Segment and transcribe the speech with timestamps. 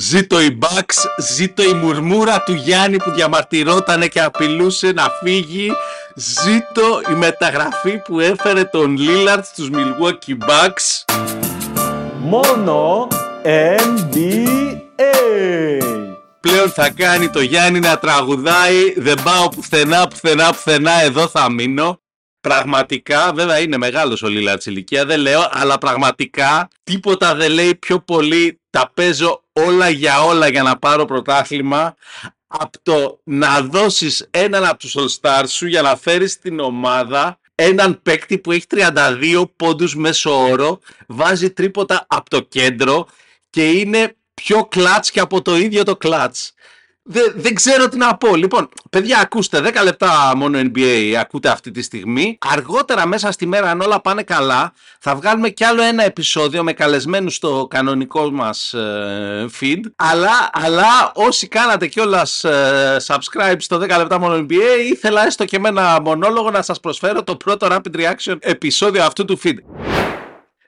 [0.00, 0.96] Ζήτω η Bucks,
[1.34, 5.70] ζήτω η μουρμούρα του Γιάννη που διαμαρτυρότανε και απειλούσε να φύγει.
[6.14, 11.14] Ζήτω η μεταγραφή που έφερε τον Lillard στους Milwaukee Bucks.
[12.18, 13.08] Μόνο
[13.42, 14.24] NBA.
[16.40, 22.00] Πλέον θα κάνει το Γιάννη να τραγουδάει Δεν πάω πουθενά, πουθενά, πουθενά, εδώ θα μείνω.
[22.40, 28.00] Πραγματικά, βέβαια είναι μεγάλος ο Λίλαρτς ηλικία, δεν λέω, αλλά πραγματικά τίποτα δεν λέει πιο
[28.00, 31.94] πολύ τα παίζω όλα για όλα για να πάρω πρωτάθλημα
[32.46, 37.38] από το να δώσεις έναν από τους All Stars σου για να φέρεις την ομάδα
[37.60, 43.06] έναν παίκτη που έχει 32 πόντους μέσω όρο, βάζει τρίποτα από το κέντρο
[43.50, 46.52] και είναι πιο κλάτς και από το ίδιο το κλάτς.
[47.10, 48.36] Δεν, δεν ξέρω τι να πω.
[48.36, 52.38] Λοιπόν, παιδιά, ακούστε, 10 λεπτά μόνο NBA ακούτε αυτή τη στιγμή.
[52.52, 56.72] Αργότερα μέσα στη μέρα, αν όλα πάνε καλά, θα βγάλουμε κι άλλο ένα επεισόδιο με
[56.72, 59.80] καλεσμένους στο κανονικό μας ε, feed.
[59.96, 65.58] Αλλά, αλλά όσοι κάνατε κιόλας ε, subscribe στο 10 λεπτά μόνο NBA, ήθελα έστω και
[65.58, 69.97] με ένα μονόλογο να σας προσφέρω το πρώτο rapid reaction επεισόδιο αυτού του feed.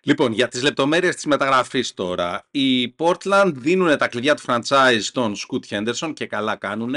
[0.02, 2.46] Λοιπόν, για τις λεπτομέρειες της μεταγραφής τώρα.
[2.50, 6.94] Οι Portland δίνουν τα κλειδιά του franchise στον Scoot Henderson και καλά κάνουν.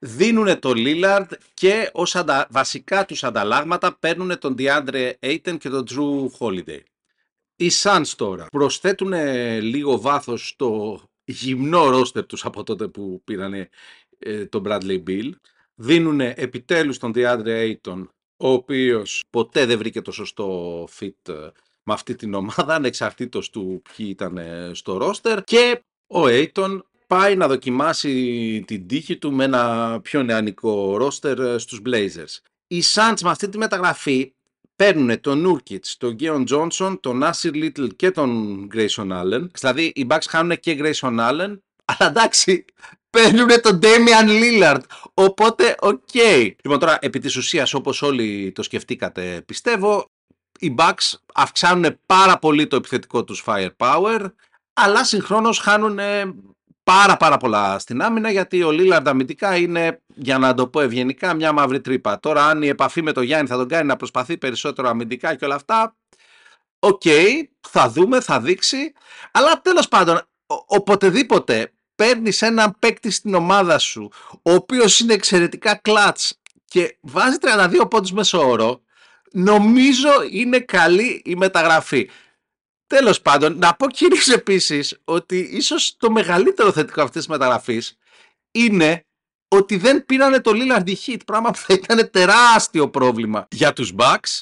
[0.00, 2.46] Δίνουν το Lillard και ως αντα...
[2.50, 6.80] βασικά τους ανταλλάγματα παίρνουν τον DeAndre Ayton και τον Drew Holiday.
[7.56, 9.12] Οι Suns τώρα προσθέτουν
[9.60, 13.68] λίγο βάθος στο γυμνό ρόστερ τους από τότε που πήραν
[14.18, 15.30] ε, τον Bradley Bill.
[15.74, 21.48] Δίνουν επιτέλους τον DeAndre Ayton ο οποίος ποτέ δεν βρήκε το σωστό fit ε,
[21.88, 24.40] με αυτή την ομάδα ανεξαρτήτως του ποιοι ήταν
[24.72, 30.96] στο ρόστερ και ο Aiton πάει να δοκιμάσει την τύχη του με ένα πιο νεανικό
[30.96, 32.40] ρόστερ στους Blazers.
[32.66, 34.32] Οι Suns με αυτή τη μεταγραφή
[34.76, 39.46] παίρνουν τον Νούρκιτς, τον Γκέον Τζόνσον, τον Άσιρ Λίτλ και τον Grayson Allen.
[39.52, 42.64] Δηλαδή οι Bucks χάνουν και Grayson Allen, αλλά εντάξει,
[43.10, 44.80] παίρνουν τον Damian Lillard.
[45.14, 46.00] Οπότε, οκ.
[46.12, 46.50] Okay.
[46.62, 50.10] Λοιπόν, τώρα, επί της ουσίας, όπως όλοι το σκεφτήκατε, πιστεύω,
[50.58, 54.32] οι Bucks αυξάνουν πάρα πολύ το επιθετικό τους firepower,
[54.72, 55.98] αλλά συγχρόνως χάνουν
[56.82, 61.34] πάρα πάρα πολλά στην άμυνα γιατί ο Lillard αμυντικά είναι, για να το πω ευγενικά,
[61.34, 62.20] μια μαύρη τρύπα.
[62.20, 65.44] Τώρα αν η επαφή με τον Γιάννη θα τον κάνει να προσπαθεί περισσότερο αμυντικά και
[65.44, 65.96] όλα αυτά,
[66.78, 67.02] οκ,
[67.68, 68.92] θα δούμε, θα δείξει.
[69.32, 70.20] Αλλά τέλος πάντων,
[70.66, 74.10] οποτεδήποτε παίρνεις έναν παίκτη στην ομάδα σου,
[74.42, 76.30] ο οποίος είναι εξαιρετικά clutch
[76.64, 78.80] και βάζει 32 πόντους μέσω όρο,
[79.32, 82.10] νομίζω είναι καλή η μεταγραφή.
[82.86, 87.98] Τέλος πάντων, να πω κυρίως επίσης ότι ίσως το μεγαλύτερο θετικό αυτής της μεταγραφής
[88.50, 89.06] είναι
[89.48, 94.40] ότι δεν πήρανε το Lillard hit, πράγμα που θα ήταν τεράστιο πρόβλημα για τους Bucks,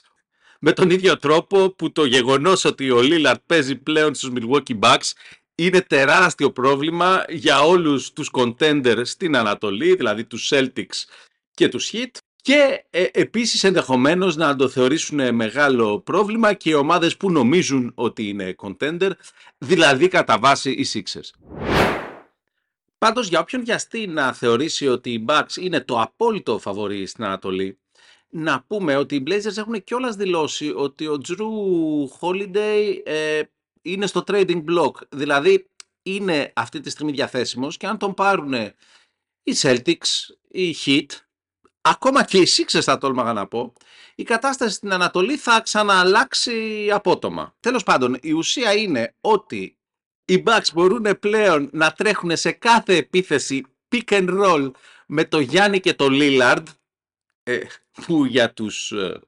[0.61, 5.11] με τον ίδιο τρόπο που το γεγονός ότι ο Lillard παίζει πλέον στους Milwaukee Bucks
[5.55, 11.05] είναι τεράστιο πρόβλημα για όλους τους contenders στην Ανατολή, δηλαδή τους Celtics
[11.51, 12.11] και τους Heat
[12.47, 18.29] και ε, επίσης ενδεχομένως να το θεωρήσουν μεγάλο πρόβλημα και οι ομάδες που νομίζουν ότι
[18.29, 19.11] είναι contender,
[19.59, 21.57] δηλαδή κατά βάση οι Sixers.
[22.99, 27.79] Πάντως για όποιον βιαστεί να θεωρήσει ότι οι Bucks είναι το απόλυτο φαβορή στην Ανατολή,
[28.29, 31.41] να πούμε ότι οι Blazers έχουν κιόλας δηλώσει ότι ο Drew
[32.21, 33.43] Holiday ε,
[33.83, 35.71] είναι στο trading block, δηλαδή
[36.03, 38.53] είναι αυτή τη στιγμή διαθέσιμος και αν τον πάρουν
[39.43, 41.26] οι Celtics, οι Heat,
[41.89, 43.73] ακόμα και οι Sixers θα τόλμαγα να πω,
[44.15, 47.55] η κατάσταση στην Ανατολή θα ξανααλλάξει απότομα.
[47.61, 49.77] Τέλος πάντων, η ουσία είναι ότι
[50.25, 54.71] οι Bucks μπορούν πλέον να τρέχουν σε κάθε επίθεση pick and roll
[55.07, 56.63] με το Γιάννη και το Lillard,
[57.43, 57.59] ε,
[58.07, 59.21] που για τους ε,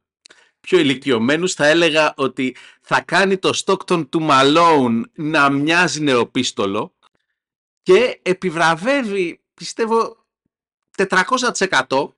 [0.61, 6.95] πιο ηλικιωμένους θα έλεγα ότι θα κάνει το Stockton του Malone να μοιάζει νεοπίστολο
[7.83, 10.27] και επιβραβεύει, πιστεύω,
[11.09, 12.09] 400%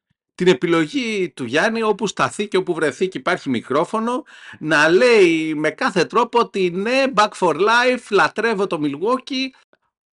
[0.41, 4.25] την επιλογή του Γιάννη όπου σταθεί και όπου βρεθεί και υπάρχει μικρόφωνο
[4.59, 9.49] να λέει με κάθε τρόπο ότι ναι, back for life, λατρεύω το Milwaukee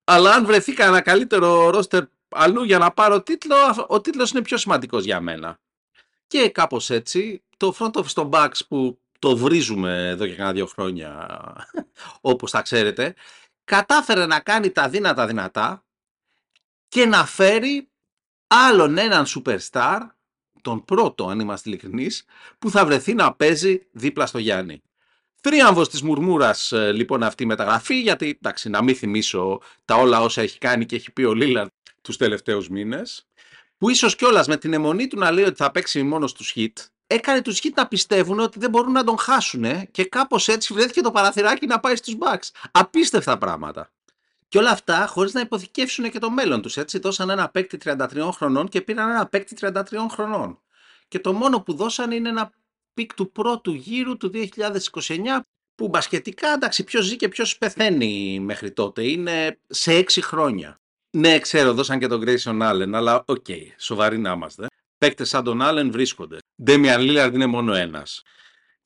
[0.03, 3.55] αλλά αν βρεθεί κανένα καλύτερο ρόστερ αλλού για να πάρω τίτλο,
[3.87, 5.59] ο τίτλος είναι πιο σημαντικός για μένα.
[6.27, 10.65] Και κάπως έτσι, το front office των Bucks που το βρίζουμε εδώ και κάνα δύο
[10.65, 11.27] χρόνια,
[12.31, 13.15] όπως θα ξέρετε,
[13.63, 15.85] κατάφερε να κάνει τα δύνατα δυνατά
[16.87, 17.89] και να φέρει
[18.47, 19.99] άλλον έναν superstar
[20.61, 22.25] τον πρώτο, αν είμαστε ειλικρινείς,
[22.59, 24.81] που θα βρεθεί να παίζει δίπλα στο Γιάννη.
[25.41, 30.21] Τρίαμβο της μουρμούρας ε, λοιπόν αυτή η μεταγραφή, γιατί εντάξει, να μην θυμίσω τα όλα
[30.21, 31.69] όσα έχει κάνει και έχει πει ο Λίλαρντ
[32.01, 33.27] τους τελευταίους μήνες,
[33.77, 36.73] που ίσως κιόλας με την εμμονή του να λέει ότι θα παίξει μόνο στους Heat,
[37.07, 41.01] έκανε τους Heat να πιστεύουν ότι δεν μπορούν να τον χάσουν και κάπως έτσι βρέθηκε
[41.01, 42.49] το παραθυράκι να πάει στους Bucks.
[42.71, 43.91] Απίστευτα πράγματα.
[44.47, 46.77] Και όλα αυτά χωρίς να υποθηκεύσουν και το μέλλον τους.
[46.77, 50.61] Έτσι δώσαν ένα παίκτη 33 χρονών και πήραν ένα παίκτη 33 χρονών.
[51.07, 52.51] Και το μόνο που δώσαν είναι ένα
[52.93, 55.39] pick του πρώτου γύρου του 2029
[55.75, 59.03] που μπασκετικά, εντάξει, ποιος ζει και ποιος πεθαίνει μέχρι τότε.
[59.03, 60.79] Είναι σε έξι χρόνια.
[61.09, 64.67] Ναι, ξέρω, δώσαν και τον Grayson Allen, αλλά οκ, okay, σοβαροί να είμαστε.
[64.97, 66.37] Παίκτες σαν τον Allen βρίσκονται.
[66.65, 68.23] Damian Lillard είναι μόνο ένας.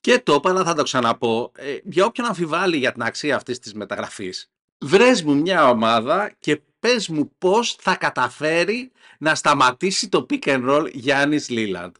[0.02, 1.52] Και το είπα, αλλά θα το ξαναπώ.
[1.56, 4.52] Ε, για όποιον αμφιβάλλει για την αξία αυτής της μεταγραφής,
[4.82, 10.70] βρες μου μια ομάδα και πες μου πώς θα καταφέρει να σταματήσει το pick and
[10.70, 11.96] roll Γιάννης Λίλαντ.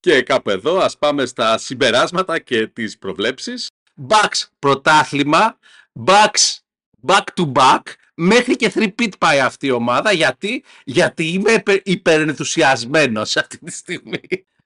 [0.00, 3.70] Και κάπου εδώ ας πάμε στα συμπεράσματα και τις προβλέψεις.
[4.08, 5.58] Bucks πρωτάθλημα,
[6.06, 6.58] Bucks
[7.06, 7.80] back to back,
[8.14, 10.12] μέχρι και 3-pit πάει αυτή η ομάδα.
[10.12, 14.20] Γιατί, Γιατί είμαι υπερενθουσιασμένος αυτή τη στιγμή.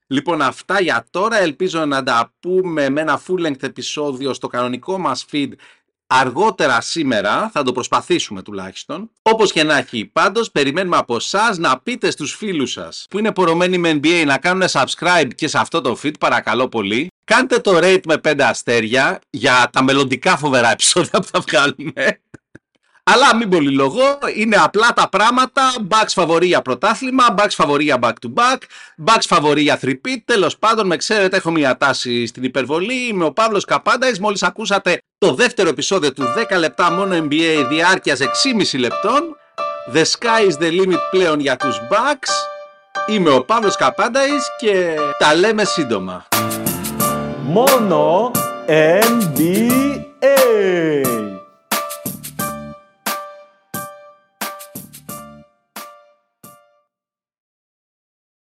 [0.07, 4.99] Λοιπόν αυτά για τώρα, ελπίζω να τα πούμε με ένα full length επεισόδιο στο κανονικό
[4.99, 5.51] μας feed
[6.07, 9.11] αργότερα σήμερα, θα το προσπαθήσουμε τουλάχιστον.
[9.23, 13.33] Όπως και να έχει, πάντως περιμένουμε από εσά να πείτε στους φίλους σας που είναι
[13.33, 17.11] πορωμένοι με NBA να κάνουν subscribe και σε αυτό το feed, παρακαλώ πολύ.
[17.25, 22.21] Κάντε το rate με 5 αστέρια για τα μελλοντικά φοβερά επεισόδια που θα βγάλουμε.
[23.11, 25.63] Αλλά μην πολυλογώ, είναι απλά τα πράγματα.
[25.89, 28.57] Bucks φαβορεί για πρωτάθλημα, Bucks φαβορεί για back to back,
[29.07, 29.93] Bucks φαβορεί για 3
[30.25, 33.07] Τέλος πάντων, με ξέρετε, έχω μια τάση στην υπερβολή.
[33.09, 34.21] Είμαι ο Παύλος Καπάνταης.
[34.21, 39.37] Μόλις ακούσατε το δεύτερο επεισόδιο του 10 λεπτά μόνο NBA διάρκειας 6,5 λεπτών.
[39.95, 42.31] The sky is the limit πλέον για τους Bucks.
[43.15, 46.27] Είμαι ο Παύλος Καπάνταης και τα λέμε σύντομα.
[47.43, 48.31] Μόνο
[48.69, 49.67] NBA.